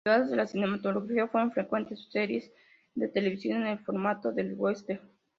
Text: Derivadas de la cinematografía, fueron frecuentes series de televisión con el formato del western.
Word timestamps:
Derivadas 0.03 0.31
de 0.31 0.35
la 0.37 0.47
cinematografía, 0.47 1.27
fueron 1.27 1.51
frecuentes 1.51 2.07
series 2.09 2.51
de 2.95 3.07
televisión 3.07 3.59
con 3.61 3.67
el 3.67 3.79
formato 3.85 4.31
del 4.31 4.55
western. 4.55 4.99